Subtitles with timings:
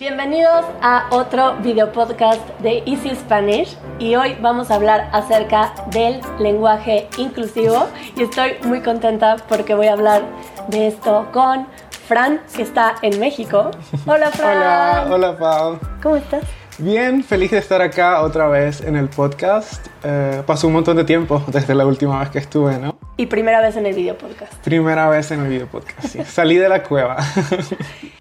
[0.00, 6.20] Bienvenidos a otro video podcast de Easy Spanish y hoy vamos a hablar acerca del
[6.38, 10.22] lenguaje inclusivo y estoy muy contenta porque voy a hablar
[10.68, 11.66] de esto con
[12.06, 13.72] Fran que está en México.
[14.06, 14.58] Hola Fran.
[14.58, 15.78] Hola, hola Pau.
[16.00, 16.44] ¿Cómo estás?
[16.78, 19.84] Bien, feliz de estar acá otra vez en el podcast.
[20.04, 22.97] Eh, pasó un montón de tiempo desde la última vez que estuve, ¿no?
[23.20, 24.54] Y primera vez en el video podcast.
[24.62, 26.24] Primera vez en el video podcast, sí.
[26.24, 27.16] Salí de la cueva.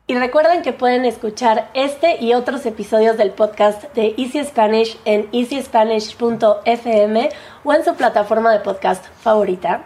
[0.08, 5.30] y recuerden que pueden escuchar este y otros episodios del podcast de Easy Spanish en
[5.32, 7.30] easyspanish.fm
[7.64, 9.84] o en su plataforma de podcast favorita.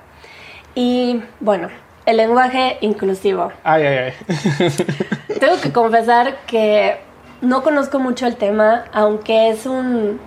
[0.75, 1.67] Y bueno,
[2.05, 3.51] el lenguaje inclusivo.
[3.65, 4.13] Ay, ay, ay.
[5.41, 7.01] Tengo que confesar que
[7.41, 10.21] no conozco mucho el tema, aunque es un,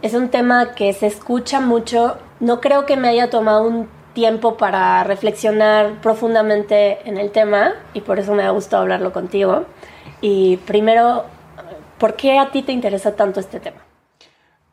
[0.00, 2.16] es un tema que se escucha mucho.
[2.40, 8.00] No creo que me haya tomado un tiempo para reflexionar profundamente en el tema y
[8.00, 9.64] por eso me ha gustado hablarlo contigo.
[10.20, 11.24] Y primero,
[11.98, 13.78] ¿por qué a ti te interesa tanto este tema?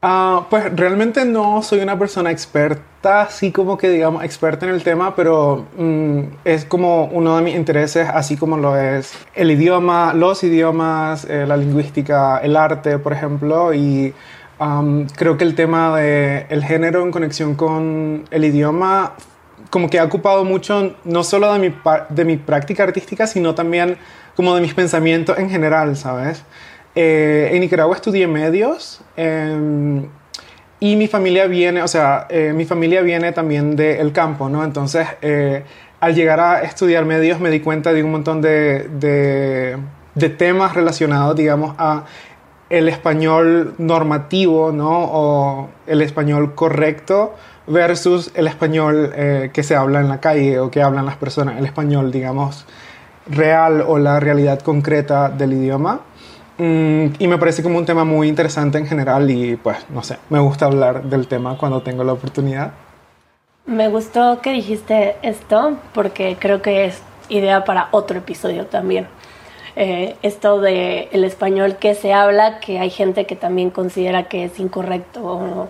[0.02, 4.84] Ah, pues realmente no soy una persona experta, así como que digamos experta en el
[4.84, 10.14] tema, pero mm, es como uno de mis intereses, así como lo es el idioma,
[10.14, 14.14] los idiomas, eh, la lingüística, el arte, por ejemplo, y
[15.16, 19.14] creo que el tema del el género en conexión con el idioma
[19.70, 21.76] como que ha ocupado mucho no solo de mi,
[22.10, 23.98] de mi práctica artística, sino también
[24.36, 26.44] como de mis pensamientos en general, ¿sabes?
[26.96, 30.08] Eh, en Nicaragua estudié medios em,
[30.80, 34.64] y mi familia viene, o sea, eh, mi familia viene también del campo, ¿no?
[34.64, 35.64] Entonces, eh,
[36.00, 38.88] al llegar a estudiar medios me di cuenta de un montón de,
[40.16, 42.06] de, temas relacionados, digamos, a
[42.70, 44.90] el español normativo, ¿no?
[44.90, 47.34] O el español correcto
[47.68, 49.14] versus el español
[49.52, 52.66] que se habla en la calle o que hablan las personas, el español, digamos,
[53.30, 56.02] real o la realidad concreta del idioma.
[56.58, 60.18] Mm, y me parece como un tema muy interesante en general y pues no sé,
[60.30, 62.72] me gusta hablar del tema cuando tengo la oportunidad.
[63.68, 69.08] Me gustó que dijiste esto porque creo que es idea para otro episodio también.
[69.80, 74.46] Eh, esto de el español que se habla, que hay gente que también considera que
[74.46, 75.70] es incorrecto,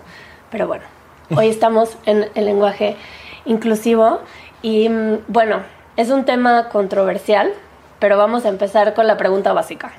[0.50, 0.84] pero bueno,
[1.36, 2.96] hoy estamos en el lenguaje
[3.44, 4.20] inclusivo
[4.62, 5.58] y mm, bueno,
[5.98, 7.52] es un tema controversial,
[7.98, 9.92] pero vamos a empezar con la pregunta básica.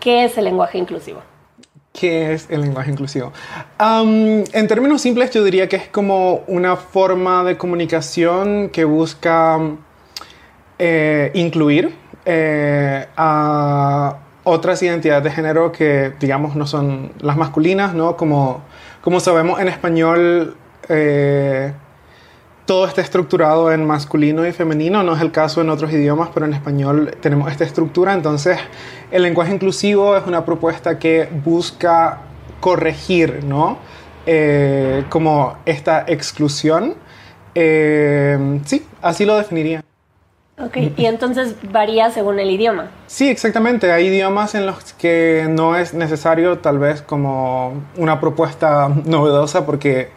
[0.00, 1.20] ¿Qué es el lenguaje inclusivo?
[1.92, 3.32] ¿Qué es el lenguaje inclusivo?
[3.78, 9.60] en términos simples, yo diría que es como una forma de comunicación que busca
[10.80, 18.16] eh, incluir eh, a otras identidades de género que, digamos, no son las masculinas, ¿no?
[18.16, 18.62] Como,
[19.00, 20.56] como sabemos en español,
[20.88, 21.72] eh,
[22.66, 26.46] todo está estructurado en masculino y femenino, no es el caso en otros idiomas, pero
[26.46, 28.58] en español tenemos esta estructura, entonces
[29.10, 32.20] el lenguaje inclusivo es una propuesta que busca
[32.60, 33.78] corregir, ¿no?
[34.26, 36.94] Eh, como esta exclusión.
[37.54, 39.82] Sí, así lo definiría.
[40.58, 42.90] Ok, y entonces varía según el idioma.
[43.06, 43.90] Sí, exactamente.
[43.90, 50.10] Hay idiomas en los que no es necesario tal vez como una propuesta novedosa porque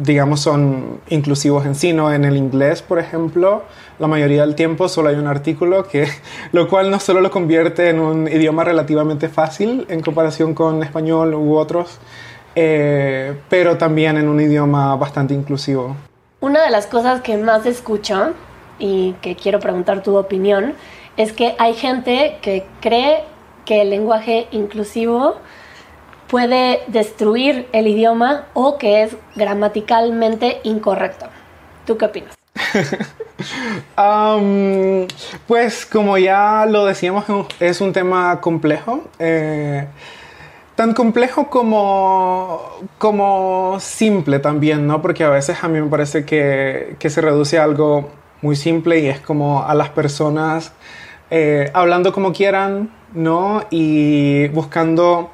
[0.00, 2.12] digamos, son inclusivos en sí, ¿no?
[2.12, 3.62] En el inglés, por ejemplo,
[3.98, 6.08] la mayoría del tiempo solo hay un artículo, que,
[6.52, 11.34] lo cual no solo lo convierte en un idioma relativamente fácil en comparación con español
[11.34, 11.98] u otros,
[12.54, 15.96] eh, pero también en un idioma bastante inclusivo.
[16.40, 18.32] Una de las cosas que más escucho
[18.78, 20.74] y que quiero preguntar tu opinión
[21.16, 23.24] es que hay gente que cree
[23.64, 25.36] que el lenguaje inclusivo
[26.28, 31.26] puede destruir el idioma o que es gramaticalmente incorrecto.
[31.86, 32.34] ¿Tú qué opinas?
[35.46, 37.24] pues como ya lo decíamos,
[37.60, 39.04] es un tema complejo.
[39.18, 39.86] Eh,
[40.74, 42.60] tan complejo como,
[42.98, 45.02] como simple también, ¿no?
[45.02, 48.10] Porque a veces a mí me parece que, se reduce a algo
[48.44, 50.72] muy simple y es como a las personas
[51.30, 53.62] eh, hablando como quieran, ¿no?
[53.70, 55.30] Y buscando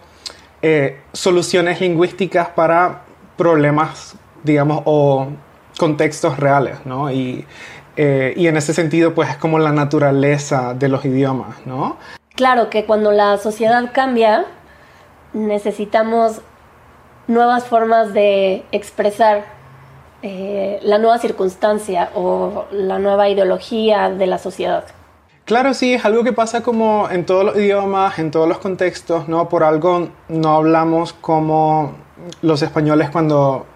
[0.62, 3.02] eh, soluciones lingüísticas para
[3.36, 4.14] problemas,
[4.44, 5.26] digamos, o
[5.76, 7.10] contextos reales, ¿no?
[7.10, 7.44] Y,
[7.96, 11.96] eh, y en ese sentido, pues es como la naturaleza de los idiomas, ¿no?
[12.36, 14.46] Claro que cuando la sociedad cambia,
[15.32, 16.42] necesitamos
[17.26, 19.59] nuevas formas de expresar
[20.22, 24.84] eh, la nueva circunstancia o la nueva ideología de la sociedad.
[25.46, 29.28] Claro, sí, es algo que pasa como en todos los idiomas, en todos los contextos,
[29.28, 29.48] ¿no?
[29.48, 31.94] Por algo no hablamos como
[32.42, 33.66] los españoles cuando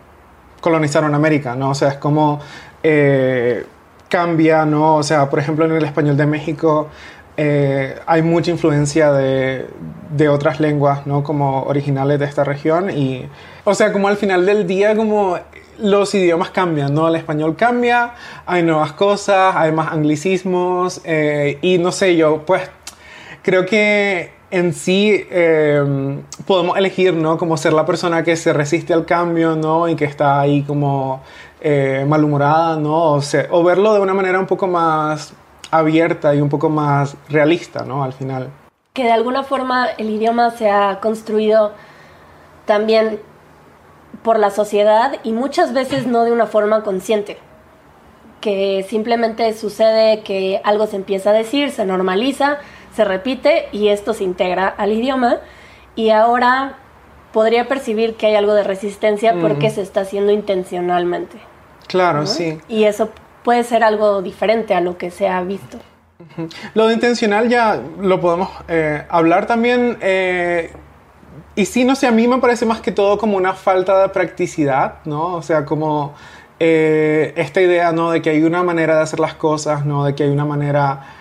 [0.61, 1.71] colonizaron América, ¿no?
[1.71, 2.41] O sea, es como
[2.83, 3.65] eh,
[4.09, 4.97] cambia, ¿no?
[4.97, 6.89] O sea, por ejemplo, en el español de México
[7.37, 9.67] eh, hay mucha influencia de,
[10.11, 11.25] de, otras lenguas, ¿no?
[11.25, 13.29] Como originales de esta región y,
[13.65, 15.39] o sea, como al final del día, como
[15.79, 17.09] los idiomas cambian, ¿no?
[17.09, 18.15] El español cambia,
[18.47, 22.71] hay nuevas cosas, hay más anglicismos eh, y no sé, yo pues
[23.43, 27.39] creo que en sí eh, podemos elegir, ¿no?
[27.39, 29.89] Como ser la persona que se resiste al cambio, ¿no?
[29.89, 31.23] Y que está ahí como
[32.07, 33.15] malhumorada, ¿no?
[33.15, 35.33] O, o verlo de una manera un poco más
[35.71, 38.05] abierta y un poco más realista, ¿no?
[38.05, 38.51] Al final.
[38.93, 41.73] Que de alguna forma el idioma se ha construido
[42.65, 43.21] también
[44.23, 47.39] por la sociedad y muchas veces no de una forma consciente.
[48.41, 52.59] Que simplemente sucede que algo se empieza a decir, se normaliza,
[52.95, 55.39] se repite y esto se integra al idioma
[55.97, 56.77] y ahora
[57.33, 61.39] podría percibir que hay algo de resistencia porque se está haciendo intencionalmente.
[61.89, 62.61] Claro, sí.
[62.69, 63.11] Y eso
[63.43, 65.79] puede ser algo diferente a lo que se ha visto.
[66.75, 69.99] Lo de intencional ya lo podemos eh, hablar también.
[70.01, 70.73] Eh,
[71.55, 74.09] y sí, no sé, a mí me parece más que todo como una falta de
[74.09, 75.35] practicidad, ¿no?
[75.35, 76.15] O sea, como
[76.61, 78.11] eh, esta idea, ¿no?
[78.11, 80.05] De que hay una manera de hacer las cosas, ¿no?
[80.05, 81.21] De que hay una manera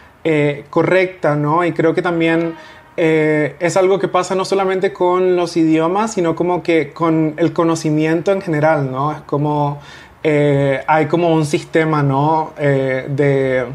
[0.70, 1.66] correcta, ¿no?
[1.66, 2.56] Y creo que también
[2.96, 8.32] es algo que pasa no solamente con los idiomas, sino como que con el conocimiento
[8.32, 9.12] en general, ¿no?
[9.12, 9.80] Es como
[10.24, 12.54] eh, hay como un sistema ¿no?
[12.58, 13.66] Eh, de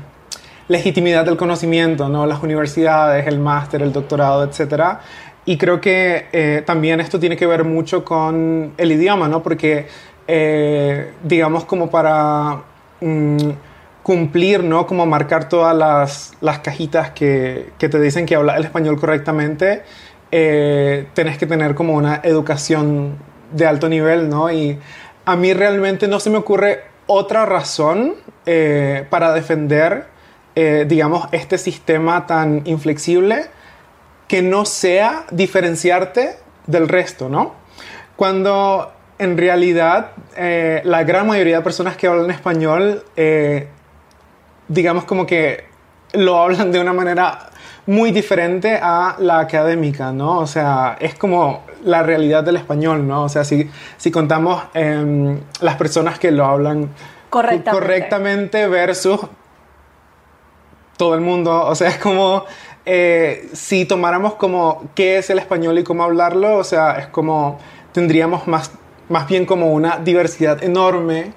[0.68, 2.26] legitimidad del conocimiento, ¿no?
[2.26, 4.98] las universidades, el máster, el doctorado, etc.
[5.48, 9.42] Y creo que eh, también esto tiene que ver mucho con el idioma, ¿no?
[9.42, 9.86] porque
[11.24, 12.60] digamos como para
[13.00, 13.48] mm,
[14.02, 14.86] cumplir, ¿no?
[14.86, 19.84] como marcar todas las, las cajitas que, que, te dicen que habla el español correctamente,
[20.30, 23.16] tenés que tener como una educación
[23.50, 24.52] de alto nivel, ¿no?
[24.52, 24.78] Y
[25.24, 28.16] a mí realmente no se me ocurre otra razón
[28.46, 30.06] eh, para defender,
[30.54, 33.46] eh, digamos, este sistema tan inflexible
[34.28, 36.36] que no sea diferenciarte
[36.66, 37.54] del resto, ¿no?
[38.16, 43.04] Cuando en realidad eh, la gran mayoría de personas que hablan español,
[44.68, 45.64] digamos como que
[46.12, 47.50] lo hablan de una manera
[47.88, 50.40] muy diferente a la académica, ¿no?
[50.40, 53.24] O sea, es como la realidad del español, ¿no?
[53.24, 56.90] O sea, si, si contamos em, las personas que lo hablan
[57.30, 58.68] correctamente.
[58.68, 59.20] versus
[60.98, 62.44] todo el mundo, o sea, es como
[62.90, 67.58] eh, si tomáramos como qué es el español y cómo hablarlo, o sea, es como
[67.92, 68.70] tendríamos más,
[69.10, 71.34] más bien como una diversidad enorme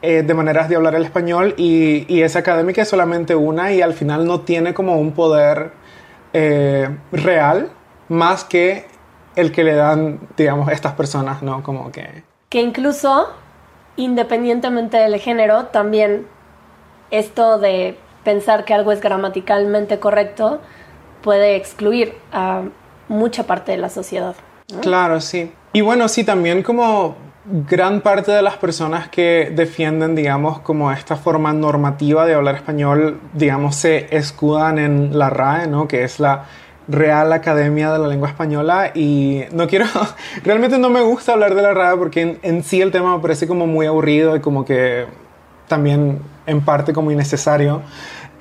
[0.00, 3.82] eh, de maneras de hablar el español y, y esa académica es solamente una y
[3.82, 5.72] al final no tiene como un poder
[6.34, 7.72] eh, real
[8.08, 8.86] más que
[9.34, 11.64] el que le dan, digamos, estas personas, ¿no?
[11.64, 12.22] Como que...
[12.48, 13.28] Que incluso,
[13.96, 16.28] independientemente del género, también
[17.10, 20.60] esto de pensar que algo es gramaticalmente correcto
[21.22, 22.62] puede excluir a
[23.08, 24.34] mucha parte de la sociedad.
[24.80, 25.52] Claro, sí.
[25.72, 31.16] Y bueno, sí, también como gran parte de las personas que defienden, digamos, como esta
[31.16, 35.88] forma normativa de hablar español, digamos, se escudan en la RAE, ¿no?
[35.88, 36.44] Que es la
[36.88, 39.86] Real Academia de la Lengua Española y no quiero,
[40.44, 43.46] realmente no me gusta hablar de la RAE porque en, sí el tema me parece
[43.46, 45.06] como muy aburrido y como que
[45.68, 47.82] también en parte como innecesario.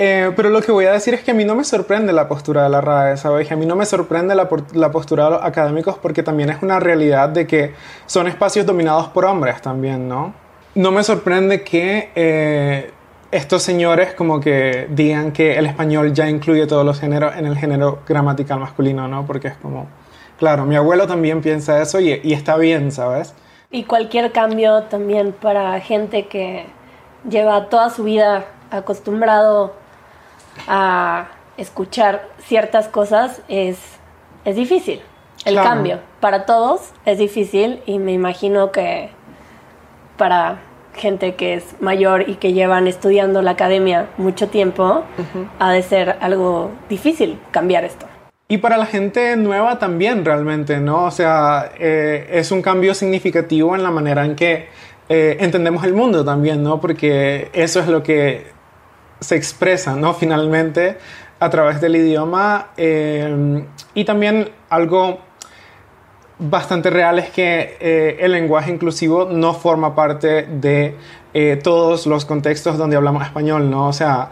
[0.03, 2.27] Eh, pero lo que voy a decir es que a mí no me sorprende la
[2.27, 3.51] postura de la RAE, ¿sabes?
[3.51, 6.79] A mí no me sorprende la, la, postura de los académicos porque también es una
[6.79, 7.75] realidad de que
[8.08, 10.34] son espacios dominados por hombres también, ¿no?
[10.74, 12.89] No me sorprende que eh,
[13.29, 17.55] estos señores como que digan que el español ya incluye todos los géneros en el
[17.55, 19.27] género gramatical masculino, ¿no?
[19.27, 19.86] Porque es como,
[20.39, 23.36] claro, mi abuelo también piensa eso y, y está bien, ¿sabes?
[23.70, 26.65] Y cualquier cambio también para gente que
[27.29, 29.79] lleva toda su vida acostumbrado
[30.67, 31.27] a
[31.58, 33.77] escuchar ciertas cosas es,
[34.46, 35.01] es difícil.
[35.46, 39.10] El cambio para todos es difícil y me imagino que
[40.17, 40.60] para
[40.96, 45.03] gente que es mayor y que llevan estudiando la academia mucho tiempo,
[45.58, 48.05] ha de ser algo difícil cambiar esto.
[48.48, 51.05] Y para la gente nueva también realmente, ¿no?
[51.05, 54.67] O sea, eh, es un cambio significativo en la manera en que
[55.08, 56.81] eh, entendemos el mundo también, ¿no?
[56.81, 58.51] Porque eso es lo que
[59.22, 60.13] se expresa, ¿no?
[60.13, 60.98] Finalmente
[61.40, 62.72] a través del idioma.
[62.75, 63.63] Eh,
[63.94, 65.20] y también algo
[66.40, 70.96] bastante real es que eh, el lenguaje inclusivo no forma parte de
[71.34, 73.88] eh, todos los contextos donde hablamos español, ¿no?
[73.88, 74.32] O sea,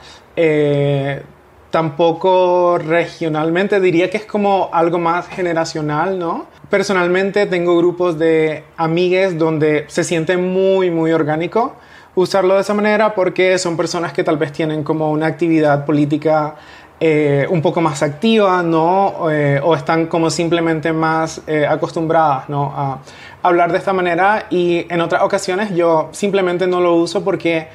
[1.69, 6.47] tampoco regionalmente, diría que es como algo más generacional, ¿no?
[6.69, 11.75] Personalmente tengo grupos de amigues donde se siente muy, muy orgánico
[12.15, 16.55] usarlo de esa manera porque son personas que tal vez tienen como una actividad política
[17.01, 19.31] eh, un poco más activa, ¿no?
[19.31, 22.73] Eh, o están como simplemente más eh, acostumbradas, ¿no?
[22.75, 22.99] A
[23.41, 27.69] hablar de esta manera y en otras ocasiones yo simplemente no lo uso porque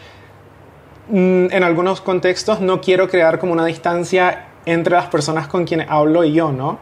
[1.09, 5.89] mm, en algunos contextos no quiero crear como una distancia entre las personas con quienes
[5.89, 6.79] hablo y yo, ¿no?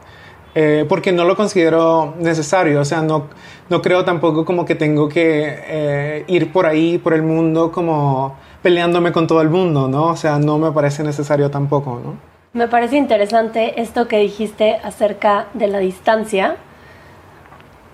[0.88, 3.28] Porque no lo considero necesario, o sea, no,
[3.70, 9.12] no creo tampoco como que tengo que ir por ahí, por el mundo, como peleándome
[9.12, 10.08] con todo el mundo, ¿no?
[10.08, 12.16] O sea, no me parece necesario tampoco, ¿no?
[12.52, 16.56] Me parece interesante esto que dijiste acerca de la distancia,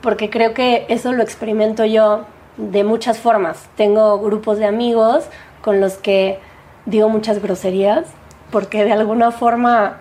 [0.00, 2.24] porque creo que eso lo experimento yo
[2.56, 3.68] de muchas formas.
[3.76, 5.24] Tengo grupos de amigos
[5.62, 6.40] con los que
[6.86, 8.06] digo muchas groserías,
[8.50, 9.98] porque de alguna forma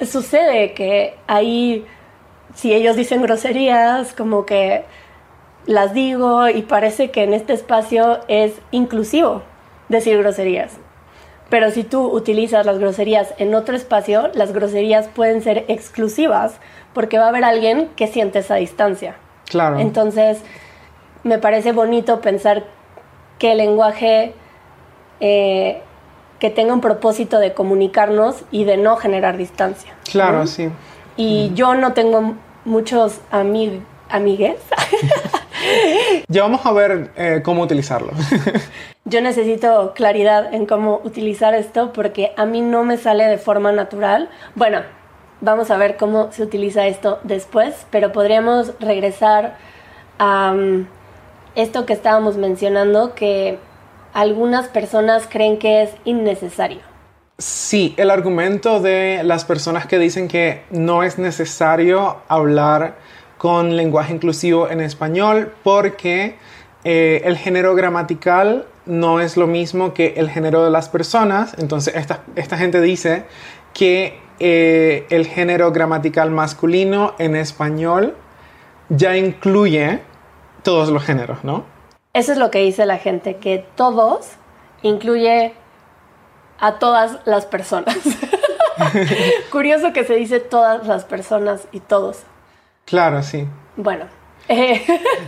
[0.00, 1.86] sucede que ahí,
[2.54, 4.84] si ellos dicen groserías, como que
[5.66, 9.42] las digo y parece que en este espacio es inclusivo
[9.88, 10.76] decir groserías.
[11.50, 16.58] Pero si tú utilizas las groserías en otro espacio, las groserías pueden ser exclusivas
[16.94, 19.16] porque va a haber alguien que siente esa distancia.
[19.48, 19.78] Claro.
[19.78, 20.42] Entonces,
[21.22, 22.64] me parece bonito pensar
[23.38, 24.32] que el lenguaje
[25.20, 25.82] eh,
[26.38, 29.94] que tenga un propósito de comunicarnos y de no generar distancia.
[30.10, 30.70] Claro, sí.
[31.16, 33.82] Y yo no tengo muchos amigos
[34.14, 34.60] amigues.
[36.28, 38.12] ya vamos a ver eh, cómo utilizarlo.
[39.06, 43.70] Yo necesito claridad en cómo utilizar esto porque a mí no me sale de forma
[43.70, 44.30] natural.
[44.54, 44.80] Bueno,
[45.42, 49.56] vamos a ver cómo se utiliza esto después, pero podríamos regresar
[50.18, 50.86] a um,
[51.54, 53.58] esto que estábamos mencionando, que
[54.14, 56.80] algunas personas creen que es innecesario.
[57.36, 62.96] Sí, el argumento de las personas que dicen que no es necesario hablar
[63.38, 66.36] con lenguaje inclusivo en español porque
[66.84, 71.56] eh, el género gramatical no es lo mismo que el género de las personas.
[71.58, 73.24] Entonces, esta, gente dice
[73.72, 78.14] que eh, el género gramatical masculino en español
[78.90, 80.00] ya incluye
[80.62, 81.73] todos los géneros, ¿no?
[82.14, 84.28] Eso es lo que dice la gente, que todos
[84.82, 85.52] incluye
[86.60, 87.98] a todas las personas.
[89.50, 92.20] Curioso que se dice todas las personas y todos.
[92.84, 93.46] Claro, sí.
[93.76, 94.06] Bueno.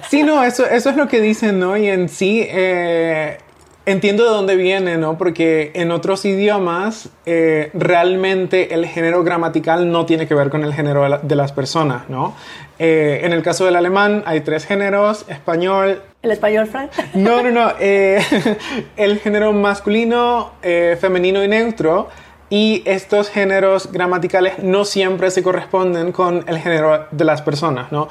[0.09, 1.77] sí, no, eso, eso es lo que dicen, ¿no?
[1.77, 3.39] Y en sí, eh,
[3.87, 5.17] entiendo de dónde viene, ¿no?
[5.17, 10.75] Porque en otros idiomas eh, realmente el género gramatical no tiene que ver con el
[10.75, 12.35] género de, las personas, ¿no?
[12.79, 16.03] Eh, en el caso del alemán hay tres géneros, español...
[16.27, 16.91] ¿El español, Frank?
[17.15, 17.73] No, no, no.
[17.79, 18.21] Eh,
[18.97, 20.55] el género masculino,
[21.01, 22.09] femenino y neutro.
[22.51, 28.09] Y estos géneros gramaticales no siempre se corresponden con el género de las personas, ¿no?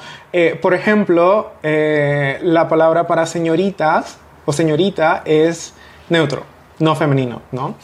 [0.62, 5.74] por ejemplo, la palabra para señoritas o señorita es
[6.10, 6.44] neutro,
[6.80, 7.76] no femenino, ¿no?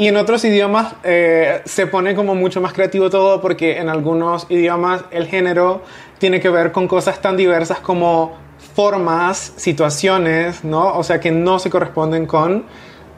[0.00, 4.46] Y en otros idiomas eh, se pone como mucho más creativo todo porque en algunos
[4.48, 5.82] idiomas el género
[6.18, 8.34] tiene que ver con cosas tan diversas como
[8.80, 10.94] formas, situaciones, ¿no?
[10.96, 12.64] O sea que no se corresponden con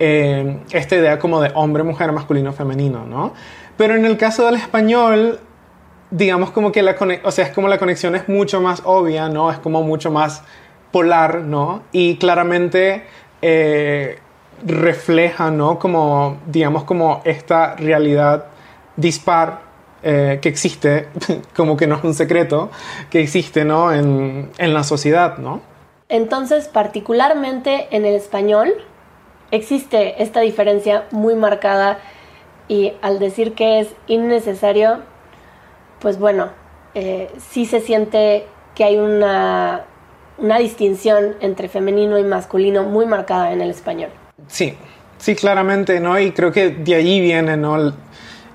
[0.00, 3.33] eh, esta idea como de hombre, mujer, masculino, femenino, ¿no?
[3.76, 5.38] Pero en el caso del español,
[6.11, 9.52] digamos como que la, o sea, es como la conexión es mucho más obvia, ¿no?
[9.52, 10.42] Es como mucho más
[10.90, 11.83] polar, ¿no?
[11.92, 13.04] Y claramente
[13.40, 14.19] eh,
[14.66, 15.78] refleja, ¿no?
[15.78, 18.47] Como, digamos, como esta realidad
[18.97, 19.61] dispar
[20.02, 21.09] eh, que existe,
[21.56, 22.71] como que no es un secreto,
[23.11, 23.92] que existe, ¿no?
[23.92, 25.61] En, en la sociedad, ¿no?
[26.09, 28.75] Entonces, particularmente en el español,
[29.50, 31.99] existe esta diferencia muy marcada
[32.68, 35.00] y al decir que es innecesario,
[36.00, 36.50] pues bueno,
[36.94, 39.87] eh, sí se siente que hay una
[40.38, 44.11] una distinción entre femenino y masculino muy marcada en el español.
[44.49, 44.75] Sí,
[45.18, 46.18] sí, claramente, ¿no?
[46.18, 47.92] Y creo que de allí viene, ¿no?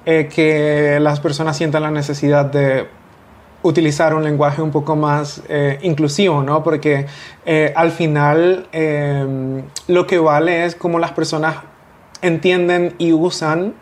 [0.10, 2.88] Eh, que las personas sientan la necesidad de
[3.62, 6.64] utilizar un lenguaje un poco más eh, inclusivo, ¿no?
[6.64, 7.08] Porque
[7.46, 8.70] eh, al final
[9.90, 11.58] lo que vale es cómo las personas
[12.22, 13.74] entienden y usan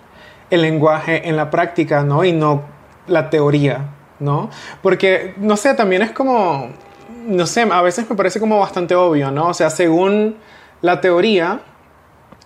[0.50, 2.25] el lenguaje en la práctica, ¿no?
[2.25, 2.63] Y no
[3.05, 4.50] la teoría, ¿no?
[4.82, 6.72] Porque, no sé, también es como
[7.27, 9.50] no sé, a veces me parece como bastante obvio, ¿no?
[9.50, 10.38] O sea, según
[10.82, 11.62] la teoría,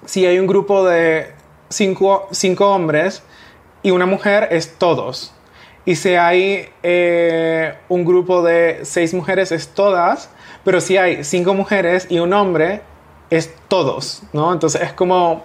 [0.03, 2.27] si hay un grupo de cinco,
[2.59, 3.23] hombres
[3.83, 5.33] y una mujer, es todos.
[5.85, 10.29] Y si hay eh, un grupo de seis mujeres, es todas.
[10.63, 12.81] Pero si hay cinco mujeres y un hombre,
[13.29, 14.51] es todos, ¿no?
[14.51, 15.43] Entonces es como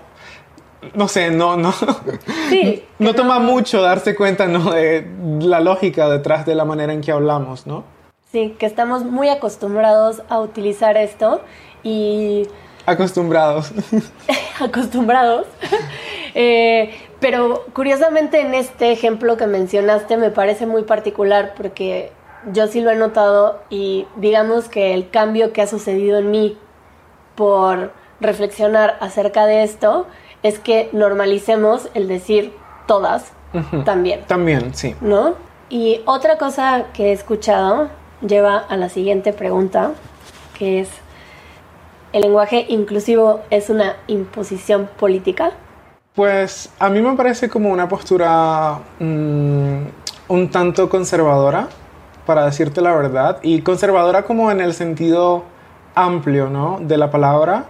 [0.93, 1.73] no sé, no, no,
[2.51, 4.73] sí, no toma mucho darse cuenta ¿no?
[4.73, 5.09] de
[5.41, 7.85] la lógica detrás de la manera en que hablamos, ¿no?
[8.31, 11.41] Sí, que estamos muy acostumbrados a utilizar esto
[11.83, 12.49] y...
[12.85, 13.73] Acostumbrados.
[14.61, 15.47] acostumbrados.
[16.35, 16.93] Eh,
[17.25, 22.13] Pero curiosamente en este ejemplo que mencionaste me parece muy particular porque
[22.53, 26.59] yo sí lo he notado y digamos que el cambio que ha sucedido en mí
[27.35, 30.07] por reflexionar acerca de esto
[30.43, 32.53] es que normalicemos el decir
[32.87, 33.33] todas
[33.87, 34.21] también.
[34.27, 34.95] También, sí.
[35.01, 35.37] ¿No?
[35.71, 37.89] Y otra cosa que he escuchado
[38.21, 39.93] lleva a la siguiente pregunta,
[40.59, 40.91] que es,
[42.13, 45.53] ¿el lenguaje inclusivo es una imposición política?
[46.15, 49.79] Pues a mí me parece como una postura mm,
[50.29, 51.69] un tanto conservadora,
[52.25, 55.43] para decirte la verdad, y conservadora como en el sentido
[55.97, 56.79] amplio ¿no?
[56.81, 57.65] de la palabra,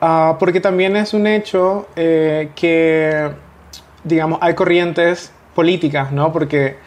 [0.00, 3.30] ah, porque también es un hecho eh, que,
[4.02, 6.32] digamos, hay corrientes políticas, ¿no?
[6.32, 6.78] Porque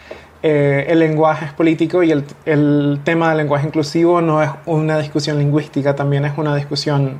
[0.43, 5.39] eh, el lenguaje es político y el, tema del lenguaje inclusivo no es una discusión
[5.39, 7.19] lingüística, también es una discusión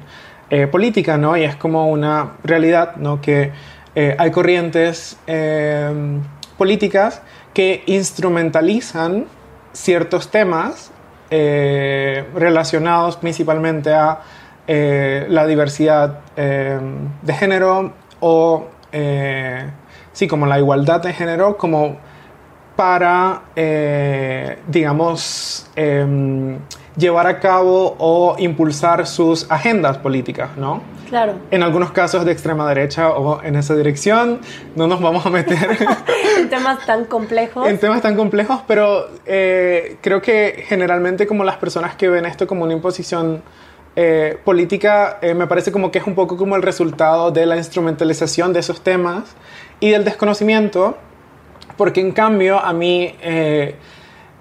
[0.49, 1.37] eh, política, ¿no?
[1.37, 3.21] Y es como una realidad, ¿no?
[3.21, 3.51] Que
[3.95, 5.17] eh, hay corrientes
[6.57, 7.21] políticas
[7.53, 9.25] que instrumentalizan
[9.73, 10.91] ciertos temas
[11.29, 14.19] relacionados principalmente a
[14.67, 18.67] la diversidad de género o,
[20.11, 21.97] sí, como la igualdad de género, como
[22.79, 26.57] para, eh, digamos, em,
[26.95, 30.81] llevar a cabo o impulsar sus agendas políticas, ¿no?
[31.09, 31.33] Claro.
[31.51, 34.39] En algunos casos de extrema derecha o en esa dirección,
[34.77, 35.77] no nos vamos a meter
[36.39, 37.67] en temas tan complejos.
[37.67, 42.47] En temas tan complejos, pero eh, creo que generalmente como las personas que ven esto
[42.47, 43.43] como una imposición
[43.97, 48.53] eh, política, me parece como que es un poco como el resultado de la instrumentalización
[48.53, 49.35] de esos temas
[49.81, 50.95] y del desconocimiento
[51.79, 53.75] porque en cambio a mí, eh,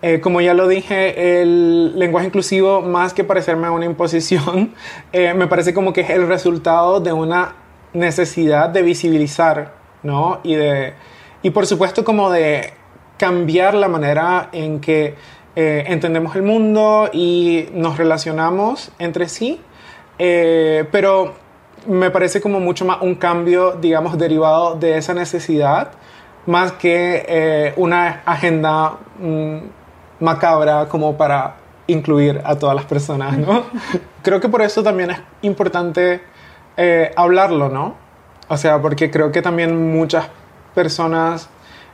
[0.03, 4.75] eh, como ya lo dije, el lenguaje inclusivo, más que parecerme a una imposición,
[5.13, 7.55] eh, me parece como que es el resultado de una
[7.93, 10.41] necesidad de visibilizar, ¿no?
[10.43, 10.95] Y, de,
[11.41, 12.73] y por supuesto como de
[13.19, 15.15] cambiar la manera en que
[15.55, 19.61] entendemos el mundo y nos relacionamos entre sí,
[20.17, 21.35] pero
[21.87, 25.91] me parece como mucho más un cambio, digamos, derivado de esa necesidad
[26.49, 29.59] más que eh, una agenda mm,
[30.21, 31.57] macabra como para
[31.87, 33.65] incluir a todas las personas, ¿no?
[34.23, 36.23] creo que por eso también es importante
[36.75, 37.97] eh, hablarlo, ¿no?
[38.49, 40.27] O sea, porque creo que también muchas
[40.75, 41.51] personas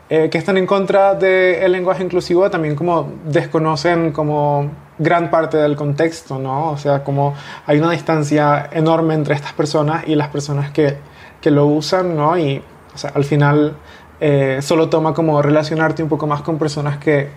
[0.08, 5.74] eh, que están en contra del lenguaje inclusivo también como desconocen como gran parte del
[5.74, 6.70] contexto, ¿no?
[6.70, 7.34] O sea, como
[7.66, 10.96] hay una distancia enorme entre estas personas y las personas que,
[11.40, 12.38] que lo usan, ¿no?
[12.38, 12.62] Y
[12.94, 13.74] o sea, al final
[14.26, 17.28] eh, solo toma como relacionarte un poco más con personas que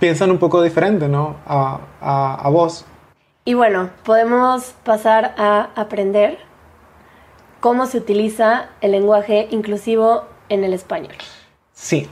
[0.00, 1.36] piensan un poco diferente, ¿no?
[1.46, 2.86] A, a, a vos.
[3.44, 6.38] Y bueno, podemos pasar a aprender
[7.60, 11.12] cómo se utiliza el lenguaje inclusivo en el español.
[11.76, 12.08] Sí,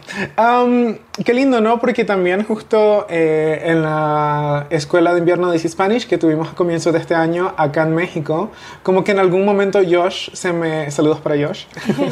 [1.25, 1.79] qué lindo, ¿no?
[1.79, 6.93] Porque también justo eh, en la escuela de invierno de Spanish que tuvimos a comienzos
[6.93, 8.51] de este año acá en México,
[8.83, 11.67] como que en algún momento Josh se me, saludos para Josh,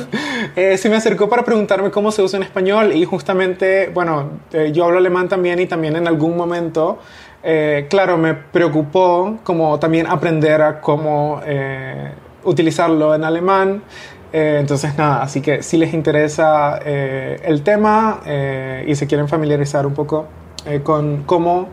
[0.56, 4.70] eh, se me acercó para preguntarme cómo se usa en español y justamente, bueno, eh,
[4.72, 7.00] yo hablo alemán también y también en algún momento,
[7.88, 11.40] claro, me preocupó como también aprender a cómo
[12.44, 13.82] utilizarlo en alemán.
[14.32, 19.28] Eh, entonces, nada, así que si les interesa eh, el tema eh, y se quieren
[19.28, 20.26] familiarizar un poco
[20.82, 21.70] con cómo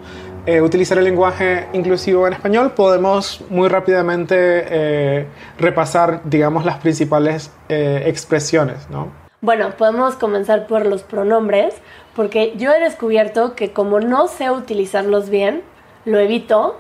[0.63, 9.12] utilizar el lenguaje inclusivo en español, podemos muy rápidamente repasar, digamos, las principales expresiones, ¿no?
[9.41, 11.76] Bueno, podemos comenzar por los pronombres,
[12.15, 15.63] porque yo he descubierto que como no sé utilizarlos bien,
[16.06, 16.78] lo evito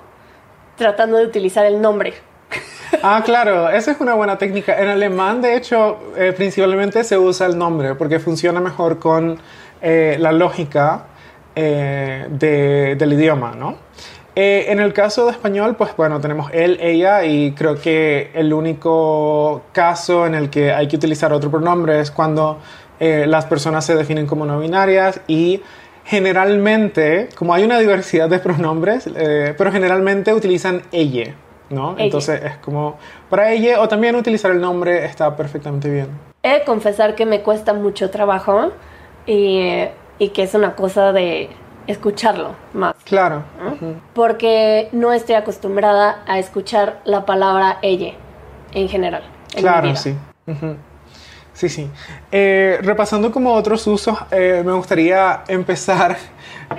[0.77, 2.13] tratando de utilizar el nombre.
[3.03, 4.79] Ah, claro, esa es una buena técnica.
[4.81, 9.37] En alemán, de hecho, eh, principalmente se usa el nombre porque funciona mejor con
[9.81, 11.05] eh, la lógica
[11.55, 13.87] eh, del idioma, ¿no?
[14.39, 19.63] en el caso de español, pues bueno, tenemos él, ella y creo que el único
[19.71, 22.59] caso en el que hay que utilizar otro pronombre es cuando
[22.99, 25.63] las personas se definen como no binarias y
[26.05, 29.09] generalmente, como hay una diversidad de pronombres,
[29.57, 31.33] pero generalmente utilizan ella.
[31.69, 31.95] ¿No?
[31.97, 32.97] Entonces es como,
[33.29, 36.07] para ella, o también utilizar el nombre está perfectamente bien.
[36.43, 38.71] He de confesar que me cuesta mucho trabajo
[39.25, 39.83] y,
[40.19, 41.49] y que es una cosa de
[41.87, 42.95] escucharlo más.
[43.05, 43.43] Claro.
[44.13, 48.13] Porque no estoy acostumbrada a escuchar la palabra ella
[48.73, 49.23] en general.
[49.55, 50.15] claro, sí.
[51.53, 51.89] Sí, sí.
[52.31, 56.15] Eh, repasando como otros usos, eh, me gustaría empezar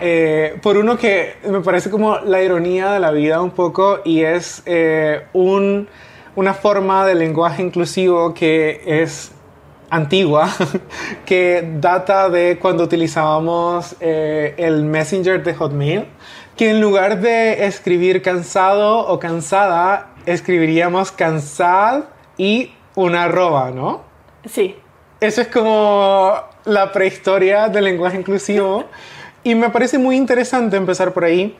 [0.00, 4.22] eh, por uno que me parece como la ironía de la vida un poco y
[4.22, 4.62] es
[5.32, 5.88] un,
[6.36, 9.32] una forma de lenguaje inclusivo que es
[9.90, 10.48] antigua
[11.26, 16.06] que data de cuando utilizábamos eh, el Messenger de Hotmail,
[16.56, 22.04] que en lugar de escribir cansado o cansada, escribiríamos cansad
[22.36, 24.02] y una arroba, ¿no?
[24.44, 24.76] Sí.
[25.20, 28.84] Eso es como la prehistoria del lenguaje inclusivo
[29.48, 31.56] y me parece muy interesante empezar por ahí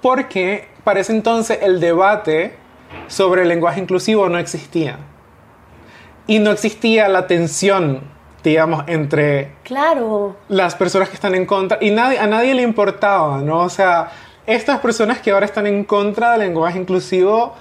[0.00, 2.54] porque para ese entonces el debate
[3.08, 4.96] sobre el lenguaje inclusivo no existía
[6.26, 8.00] y no existía la tensión,
[8.42, 10.36] digamos, entre claro.
[10.48, 13.64] las personas que están en contra y nadie, a nadie le importaba, ¿no?
[13.64, 14.10] O sea,
[14.46, 17.54] estas personas que ahora están en contra del lenguaje inclusivo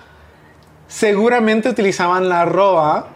[0.87, 3.07] seguramente utilizaban la arroba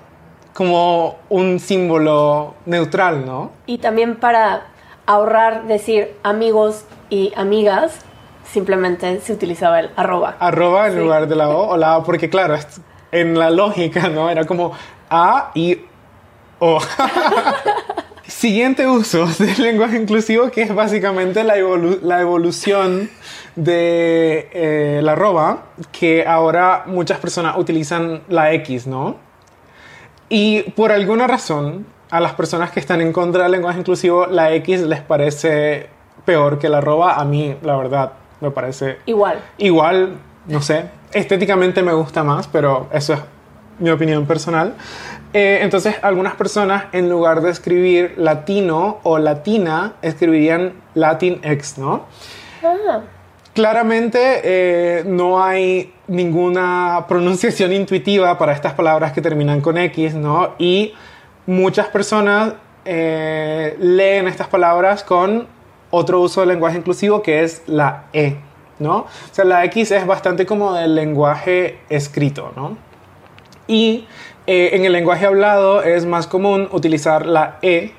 [0.54, 3.52] como un símbolo neutral, ¿no?
[3.66, 4.71] Y también para
[5.06, 8.00] ahorrar decir amigos y amigas,
[8.52, 10.36] simplemente se utilizaba el arroba.
[10.40, 12.56] Arroba en lugar de la O o la O, porque claro,
[13.12, 14.30] en la lógica, ¿no?
[14.30, 14.74] Era como
[15.10, 15.80] a y
[16.60, 16.80] O.
[18.28, 21.56] Siguiente uso del lenguaje inclusivo, que es básicamente la,
[22.02, 23.10] la evolución
[23.56, 29.18] de eh, la arroba, que ahora muchas personas utilizan la X, ¿no?
[30.30, 34.54] Y por alguna razón, a las personas que están en contra del lenguaje inclusivo, la
[34.54, 35.90] X les parece
[36.26, 37.16] peor que la arroba.
[37.16, 38.98] A mí, la verdad, me parece...
[39.06, 39.40] Igual.
[39.58, 40.86] Igual, no sé.
[41.14, 43.20] Estéticamente me gusta más, pero eso es
[43.80, 44.76] mi opinión personal.
[45.34, 52.06] Eh, entonces, algunas personas, en lugar de escribir latino o latina, escribirían Latinx, ¿no?
[52.64, 53.00] Ah.
[53.54, 60.56] Claramente eh, no hay ninguna pronunciación intuitiva para estas palabras que terminan con X, ¿no?
[60.58, 60.94] Y
[61.46, 62.54] muchas personas
[62.86, 65.48] eh, leen estas palabras con
[65.92, 68.38] otro uso del lenguaje inclusivo que es la E,
[68.80, 68.98] ¿no?
[68.98, 72.78] O sea, la X es bastante como del lenguaje escrito, ¿no?
[73.68, 74.08] Y
[74.48, 77.92] eh, en el lenguaje hablado es más común utilizar la E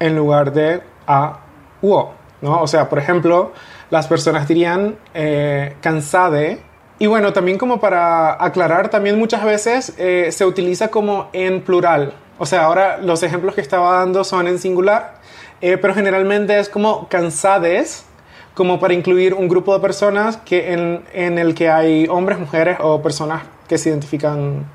[0.00, 1.40] en lugar de A
[1.80, 2.14] u O.
[2.40, 2.60] ¿no?
[2.60, 3.52] O sea, por ejemplo,
[3.90, 6.60] las personas dirían eh, cansade.
[6.98, 12.14] Y bueno, también como para aclarar, también muchas veces eh, se utiliza como en plural.
[12.38, 15.14] O sea, ahora los ejemplos que estaba dando son en singular,
[15.60, 18.04] pero generalmente es como cansades,
[18.54, 22.78] como para incluir un grupo de personas que en, en el que hay hombres, mujeres
[22.80, 24.66] o personas que se identifican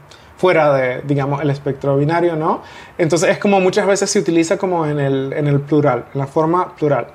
[0.42, 2.64] fuera de, digamos, el espectro binario, ¿no?
[2.98, 6.26] Entonces es como muchas veces se utiliza como en el, en el plural, en la
[6.26, 7.08] forma plural.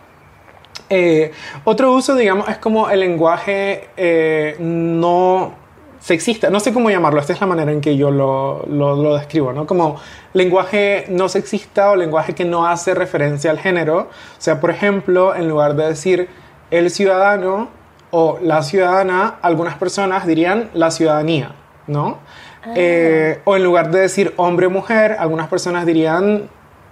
[0.89, 1.33] Eh,
[1.65, 5.55] otro uso, digamos, es como el lenguaje eh, no
[6.01, 9.17] sexista, no sé cómo llamarlo, esta es la manera en que yo lo, lo, lo,
[9.17, 9.67] describo, ¿no?
[9.67, 9.97] Como
[10.33, 13.99] lenguaje no sexista o lenguaje que no hace referencia al género.
[13.99, 16.29] O sea, por ejemplo, en lugar de decir
[16.71, 17.69] el ciudadano
[18.11, 21.53] o la ciudadana, algunas personas dirían la ciudadanía,
[21.87, 22.19] ¿no?
[22.75, 26.49] Eh, o en lugar de decir hombre o mujer, algunas personas dirían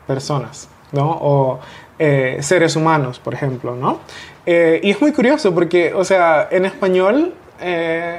[0.07, 1.11] personas, ¿no?
[1.11, 1.61] O
[1.99, 4.01] eh, seres humanos, por ejemplo, ¿no?
[4.47, 7.35] Eh, y es muy curioso porque, o sea, en español,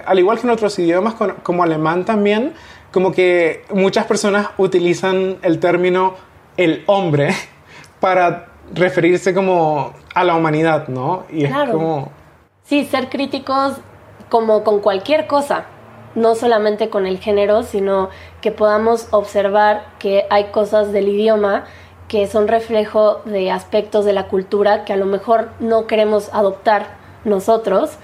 [0.05, 2.53] al igual que en otros idiomas, como alemán también,
[2.91, 6.15] como que muchas personas utilizan el término
[6.57, 7.33] el hombre
[7.99, 11.25] para referirse como a la humanidad, ¿no?
[11.29, 12.11] Y es como...
[12.63, 13.73] Sí, ser críticos
[14.29, 15.65] como con cualquier cosa
[16.15, 18.09] no solamente con el género, sino
[18.41, 21.65] que podamos observar que hay cosas del idioma
[22.07, 26.97] que son reflejo de aspectos de la cultura que a lo mejor no queremos adoptar
[27.25, 27.97] nosotros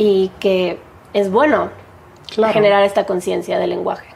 [0.00, 0.78] y que
[1.12, 1.68] es bueno
[2.52, 4.06] generar esta conciencia del lenguaje.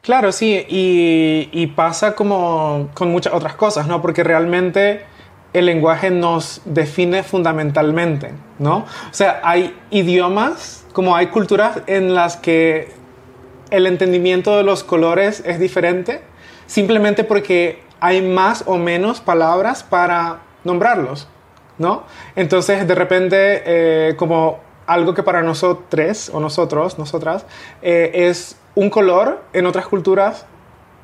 [0.00, 4.00] Claro, sí, y, y, pasa como con muchas otras cosas, ¿no?
[4.00, 5.04] Porque realmente
[5.52, 8.76] el lenguaje nos define fundamentalmente, ¿no?
[9.10, 12.92] O sea, hay idiomas como hay culturas en las que
[13.70, 16.22] el entendimiento de los colores es diferente,
[16.68, 21.26] simplemente porque hay más o menos palabras para nombrarlos,
[21.78, 22.04] ¿no?
[22.36, 27.46] Entonces, de repente, eh, como algo que para nosotros o nosotros, nosotras,
[27.82, 30.46] eh, es un color, en otras culturas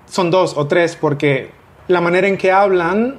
[0.07, 1.51] son dos o tres, porque
[1.88, 3.18] la manera en que hablan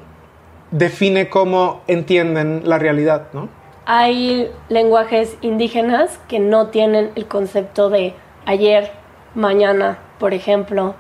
[0.71, 3.49] define cómo entienden la realidad, ¿no?
[3.85, 8.13] hay lenguajes indígenas que no tienen el concepto de
[8.45, 8.91] ayer,
[9.35, 10.95] mañana, por ejemplo.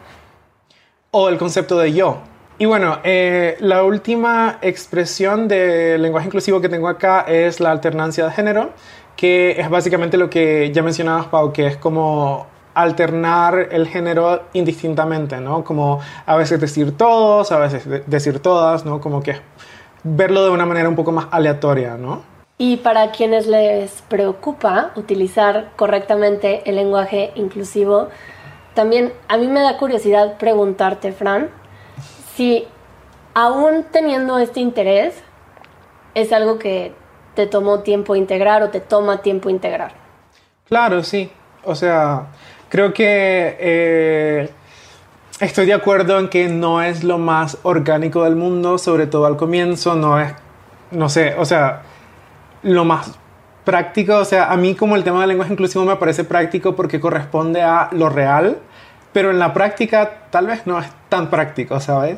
[1.11, 2.19] O el concepto de yo.
[2.57, 8.25] Y bueno, eh, la última expresión de lenguaje inclusivo que tengo acá es la alternancia
[8.25, 8.71] de género,
[9.15, 15.39] que es básicamente lo que ya mencionabas, Pau, que es como alternar el género indistintamente,
[15.39, 15.63] ¿no?
[15.63, 18.99] Como a veces decir todos, a veces decir todas, ¿no?
[18.99, 19.35] Como que
[20.03, 22.21] verlo de una manera un poco más aleatoria, ¿no?
[22.57, 28.09] Y para quienes les preocupa utilizar correctamente el lenguaje inclusivo,
[28.73, 31.49] también a mí me da curiosidad preguntarte, Fran,
[32.35, 32.67] si
[33.33, 35.15] aún teniendo este interés,
[36.15, 36.93] es algo que
[37.35, 39.93] te tomó tiempo integrar o te toma tiempo integrar.
[40.67, 41.29] Claro, sí.
[41.63, 42.27] O sea,
[42.69, 44.49] creo que eh,
[45.39, 49.37] estoy de acuerdo en que no es lo más orgánico del mundo, sobre todo al
[49.37, 50.33] comienzo, no es,
[50.91, 51.83] no sé, o sea,
[52.63, 53.11] lo más
[53.63, 56.99] práctico, o sea, a mí como el tema del lenguaje inclusivo me parece práctico porque
[56.99, 58.57] corresponde a lo real,
[59.13, 62.17] pero en la práctica tal vez no es tan práctico, ¿sabes?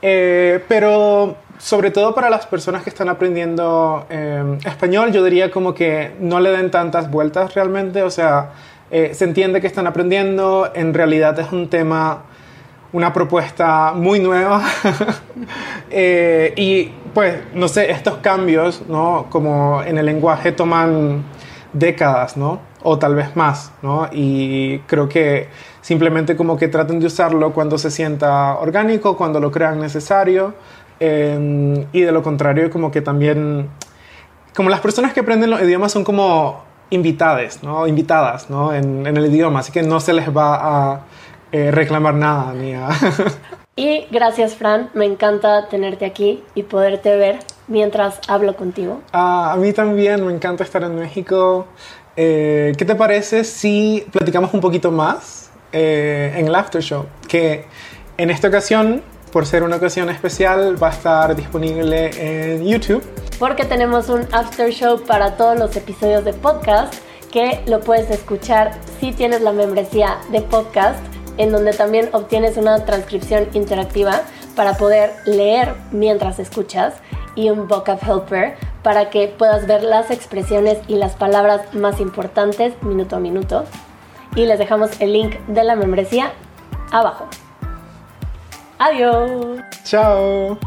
[0.00, 5.74] Eh, pero sobre todo para las personas que están aprendiendo eh, español, yo diría como
[5.74, 8.52] que no le den tantas vueltas realmente, o sea,
[8.90, 12.22] eh, se entiende que están aprendiendo, en realidad es un tema,
[12.92, 14.62] una propuesta muy nueva
[15.90, 19.26] y pues, no sé, estos cambios, ¿no?
[19.28, 21.24] Como en el lenguaje toman
[21.72, 22.60] décadas, ¿no?
[22.82, 24.08] O tal vez más, ¿no?
[24.12, 25.48] Y creo que
[25.80, 30.54] simplemente como que traten de usarlo cuando se sienta orgánico, cuando lo crean necesario.
[31.00, 33.68] Em, y de lo contrario, como que también,
[34.54, 37.86] como las personas que aprenden los idiomas son como invitadas, ¿no?
[37.86, 38.74] Invitadas, ¿no?
[38.74, 41.00] En, en el idioma, así que no se les va a
[41.50, 42.88] eh, reclamar nada ni a...
[43.76, 44.90] y gracias, Fran.
[44.92, 49.00] Me encanta tenerte aquí y poderte ver mientras hablo contigo.
[49.12, 51.66] Ah, a mí también, me encanta estar en México.
[52.16, 57.06] Eh, ¿Qué te parece si platicamos un poquito más eh, en el After Show?
[57.28, 57.64] Que
[58.18, 59.02] en esta ocasión,
[59.32, 62.10] por ser una ocasión especial, va a estar disponible
[62.54, 63.02] en YouTube.
[63.38, 66.94] Porque tenemos un After Show para todos los episodios de podcast
[67.30, 70.98] que lo puedes escuchar si tienes la membresía de podcast,
[71.36, 74.22] en donde también obtienes una transcripción interactiva
[74.56, 76.94] para poder leer mientras escuchas
[77.36, 82.74] y un vocab helper para que puedas ver las expresiones y las palabras más importantes
[82.82, 83.64] minuto a minuto.
[84.34, 86.32] Y les dejamos el link de la membresía
[86.90, 87.28] abajo.
[88.78, 89.60] Adiós.
[89.84, 90.58] Chao.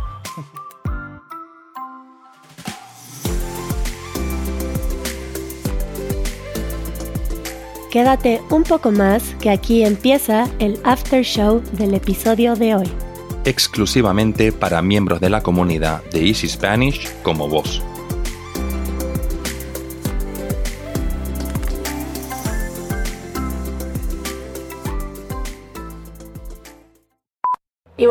[7.89, 12.91] Quédate un poco más que aquí empieza el after show del episodio de hoy
[13.45, 17.81] exclusivamente para miembros de la comunidad de Easy Spanish como vos.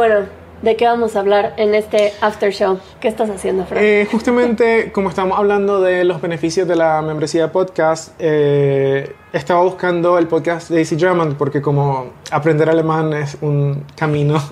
[0.00, 0.20] Bueno,
[0.62, 2.80] ¿de qué vamos a hablar en este after show?
[3.02, 3.84] ¿Qué estás haciendo, Fran?
[3.84, 10.16] Eh, justamente, como estamos hablando de los beneficios de la membresía podcast, eh, estaba buscando
[10.16, 14.42] el podcast de Easy German porque como aprender alemán es un camino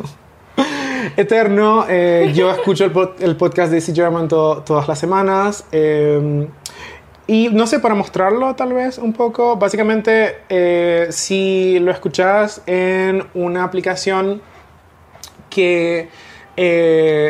[1.16, 1.86] eterno.
[1.88, 5.64] Eh, yo escucho el, podcast de Easy German todas las semanas.
[5.72, 6.46] Eh,
[7.30, 13.22] y no sé, para mostrarlo tal vez un poco, básicamente eh, si lo escuchas en
[13.34, 14.40] una aplicación
[15.50, 16.08] que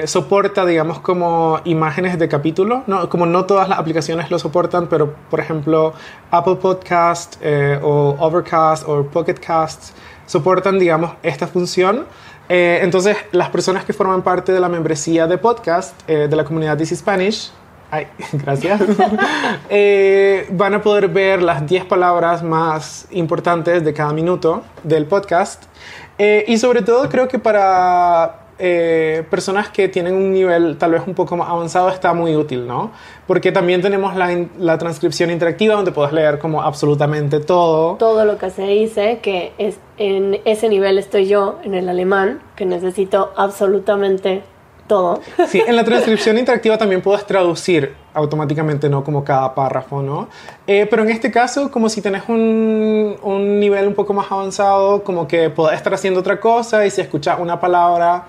[0.06, 3.10] soporta, digamos, como imágenes de capítulo, ¿no?
[3.10, 5.92] como no todas las aplicaciones lo soportan, pero por ejemplo
[6.30, 7.36] Apple Podcast
[7.82, 9.92] o Overcast o Pocket Cast
[10.28, 12.06] soportan, digamos, esta función.
[12.48, 16.44] Eh, entonces, las personas que forman parte de la membresía de podcast eh, de la
[16.44, 17.50] comunidad This Spanish,
[17.90, 18.80] ay, gracias,
[19.68, 25.64] eh, van a poder ver las 10 palabras más importantes de cada minuto del podcast.
[26.18, 31.14] Y sobre todo, creo que para eh, personas que tienen un nivel tal vez un
[31.14, 32.90] poco más avanzado está muy útil, ¿no?
[33.28, 37.94] Porque también tenemos la, transcripción interactiva donde puedes leer como absolutamente todo.
[37.96, 42.40] Todo lo que se dice, que es, en ese nivel estoy yo en el alemán,
[42.56, 44.42] que necesito absolutamente
[44.88, 45.20] todo.
[45.46, 49.04] Sí, en la transcripción interactiva también puedes traducir automáticamente, ¿no?
[49.04, 50.28] Como cada párrafo, ¿no?
[50.66, 55.04] Eh, pero en este caso, como si tenés un, un nivel un poco más avanzado,
[55.04, 58.26] como que podés estar haciendo otra cosa y si escuchas una palabra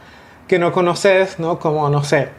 [0.48, 1.58] que no conoces, ¿no?
[1.58, 2.30] Como, no sé,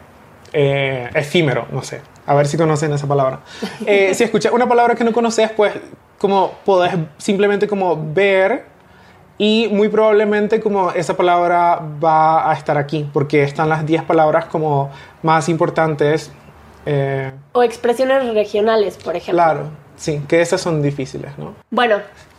[0.53, 2.01] eh, efímero, no sé.
[2.25, 3.39] A ver si conocen esa palabra.
[3.85, 5.73] Eh, si escuchas una palabra que no conoces, pues
[6.17, 8.65] como podés simplemente como ver
[9.37, 14.45] y muy probablemente como esa palabra va a estar aquí, porque están las 10 palabras
[14.45, 14.91] como
[15.23, 16.31] más importantes.
[16.85, 19.43] Eh, o expresiones regionales, por ejemplo.
[19.43, 21.55] Claro, sí, que esas son difíciles, ¿no?
[21.69, 21.97] Bueno,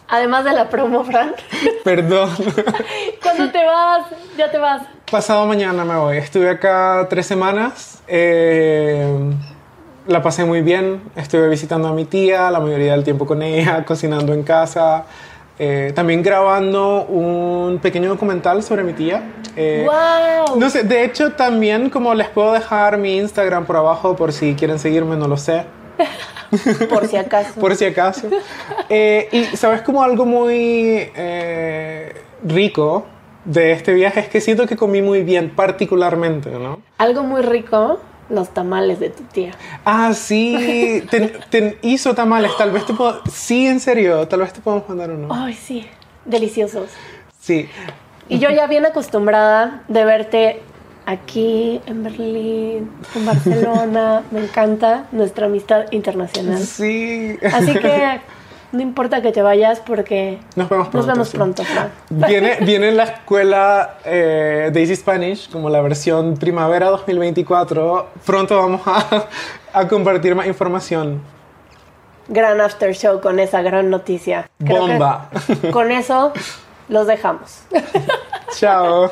[0.09, 1.35] además de la promo, Fran.
[1.85, 2.31] Perdón.
[3.23, 4.83] Cuando te vas, ya te vas.
[5.11, 6.17] Pasado mañana me voy.
[6.19, 8.03] Estuve acá tres semanas.
[8.07, 9.05] Eh,
[10.07, 11.03] la pasé muy bien.
[11.17, 15.05] Estuve visitando a mi tía la mayoría del tiempo con ella, cocinando en casa.
[15.65, 19.23] Eh, también grabando un pequeño documental sobre mi tía.
[19.55, 19.55] ¡Wow!
[19.57, 19.85] Eh,
[20.57, 24.57] no sé, de hecho también como les puedo dejar mi Instagram por abajo por si
[24.57, 25.65] quieren seguirme, no lo sé.
[26.91, 27.61] por si acaso.
[27.61, 28.29] por si acaso.
[28.91, 31.13] y sabes como algo muy
[32.43, 33.07] rico
[33.45, 36.81] de este viaje es que siento que comí muy bien, particularmente, ¿no?
[36.99, 39.53] Algo muy rico, los tamales de tu tía.
[39.85, 43.23] Ah, sí, te, te hizo tamales, tal vez te puedo...
[43.33, 45.29] Sí, en serio, tal vez te podemos mandar uno.
[45.31, 45.87] Ay, sí,
[46.25, 46.91] deliciosos.
[47.41, 47.69] Sí.
[48.29, 50.63] Y yo ya bien acostumbrada de verte
[51.07, 54.23] aquí en Berlín, en Barcelona.
[54.31, 56.59] Me encanta nuestra amistad internacional.
[56.59, 57.37] Sí.
[57.53, 58.21] Así que
[58.73, 61.07] no importa que te vayas porque Nos vemos pronto.
[61.07, 61.37] nos vemos sí.
[61.37, 61.65] pronto.
[61.65, 61.91] Fran.
[62.11, 68.09] Viene, viene la escuela eh, de Easy Spanish, como la versión primavera 2024.
[68.25, 69.27] Pronto vamos a,
[69.79, 71.21] a compartir más información.
[72.29, 74.49] Gran after show con esa gran noticia.
[74.59, 75.29] Creo que Bomba.
[75.73, 76.33] con eso
[76.89, 77.63] los dejamos.
[78.59, 79.11] Chao.